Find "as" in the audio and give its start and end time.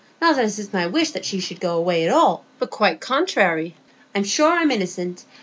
0.39-0.57